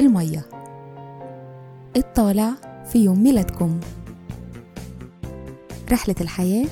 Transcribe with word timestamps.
المية. 0.00 0.46
الطالع 1.96 2.50
في 2.92 2.98
يوم 3.04 3.22
ميلادكم. 3.22 3.80
رحلة 5.92 6.14
الحياة 6.20 6.66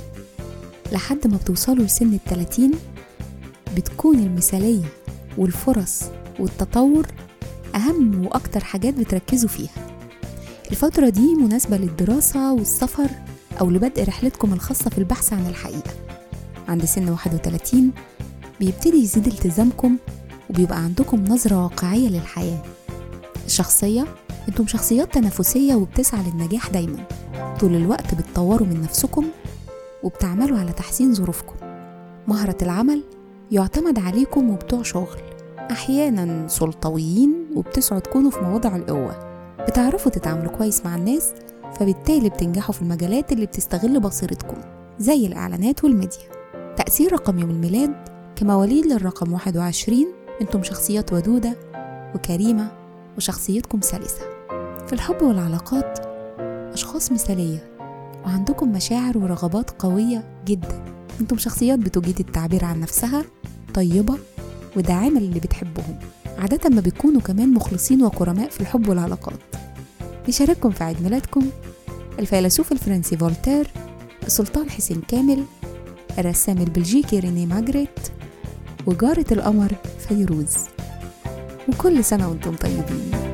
لحد 0.92 1.26
ما 1.26 1.36
بتوصلوا 1.36 1.84
لسن 1.84 2.14
التلاتين 2.14 2.72
بتكون 3.76 4.18
المثالية 4.18 4.84
والفرص 5.38 6.02
والتطور 6.38 7.06
أهم 7.74 8.26
وأكتر 8.26 8.64
حاجات 8.64 8.94
بتركزوا 8.94 9.48
فيها. 9.48 9.90
الفترة 10.70 11.08
دي 11.08 11.34
مناسبة 11.34 11.76
للدراسة 11.76 12.52
والسفر 12.52 13.08
أو 13.60 13.70
لبدء 13.70 14.04
رحلتكم 14.04 14.52
الخاصة 14.52 14.90
في 14.90 14.98
البحث 14.98 15.32
عن 15.32 15.46
الحقيقة. 15.46 15.90
عند 16.68 16.84
سن 16.84 17.08
31 17.08 17.90
بيبتدي 18.60 18.96
يزيد 19.02 19.26
التزامكم 19.26 19.96
وبيبقى 20.50 20.78
عندكم 20.78 21.24
نظرة 21.24 21.62
واقعية 21.62 22.08
للحياة. 22.08 22.62
الشخصية 23.50 24.06
أنتم 24.48 24.66
شخصيات 24.66 25.14
تنافسية 25.14 25.74
وبتسعى 25.74 26.20
للنجاح 26.22 26.70
دايما. 26.70 27.06
طول 27.60 27.74
الوقت 27.74 28.14
بتطوروا 28.14 28.66
من 28.66 28.82
نفسكم 28.82 29.26
وبتعملوا 30.02 30.58
على 30.58 30.72
تحسين 30.72 31.14
ظروفكم. 31.14 31.54
مهرة 32.28 32.56
العمل 32.62 33.02
يعتمد 33.50 33.98
عليكم 33.98 34.50
وبتوع 34.50 34.82
شغل. 34.82 35.18
أحيانا 35.70 36.48
سلطويين 36.48 37.46
وبتسعوا 37.56 38.00
تكونوا 38.00 38.30
في 38.30 38.40
مواضع 38.40 38.76
القوة. 38.76 39.18
بتعرفوا 39.68 40.12
تتعاملوا 40.12 40.52
كويس 40.52 40.84
مع 40.84 40.96
الناس 40.96 41.32
فبالتالي 41.74 42.28
بتنجحوا 42.28 42.74
في 42.74 42.82
المجالات 42.82 43.32
اللي 43.32 43.46
بتستغل 43.46 44.00
بصيرتكم 44.00 44.56
زي 44.98 45.26
الإعلانات 45.26 45.84
والميديا. 45.84 46.28
تأثير 46.76 47.12
رقم 47.12 47.38
يوم 47.38 47.50
الميلاد 47.50 47.94
كمواليد 48.36 48.86
للرقم 48.86 49.32
21 49.32 50.06
أنتم 50.40 50.62
شخصيات 50.62 51.12
ودودة 51.12 51.56
وكريمة 52.14 52.79
وشخصيتكم 53.16 53.80
سلسة. 53.80 54.20
في 54.86 54.92
الحب 54.92 55.22
والعلاقات 55.22 55.98
أشخاص 56.72 57.12
مثالية 57.12 57.76
وعندكم 58.24 58.72
مشاعر 58.72 59.18
ورغبات 59.18 59.70
قوية 59.70 60.24
جدا. 60.46 60.84
أنتم 61.20 61.38
شخصيات 61.38 61.78
بتجيد 61.78 62.20
التعبير 62.20 62.64
عن 62.64 62.80
نفسها 62.80 63.24
طيبة 63.74 64.18
وداعمة 64.76 65.20
للي 65.20 65.40
بتحبهم. 65.40 65.98
عادة 66.38 66.70
ما 66.70 66.80
بيكونوا 66.80 67.20
كمان 67.20 67.54
مخلصين 67.54 68.02
وكرماء 68.02 68.48
في 68.48 68.60
الحب 68.60 68.88
والعلاقات. 68.88 69.40
بيشارككم 70.26 70.70
في 70.70 70.84
عيد 70.84 71.02
ميلادكم 71.02 71.46
الفيلسوف 72.18 72.72
الفرنسي 72.72 73.16
فولتير 73.16 73.70
السلطان 74.26 74.70
حسين 74.70 75.00
كامل 75.08 75.44
الرسام 76.18 76.58
البلجيكي 76.58 77.18
ريني 77.18 77.46
ماجريت 77.46 77.98
وجارة 78.86 79.26
القمر 79.32 79.72
فيروز. 80.08 80.54
وكل 81.68 82.04
سنة 82.04 82.28
وأنتم 82.28 82.56
طيبين. 82.56 83.29